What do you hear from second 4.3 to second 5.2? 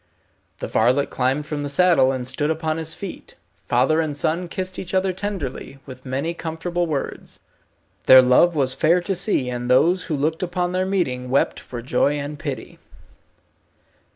kissed each other